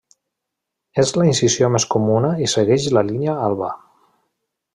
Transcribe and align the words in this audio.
És 1.03 1.11
la 1.21 1.27
incisió 1.31 1.69
més 1.75 1.85
comuna 1.97 2.33
i 2.47 2.49
segueix 2.55 2.89
la 2.99 3.05
línia 3.11 3.37
alba. 3.51 3.71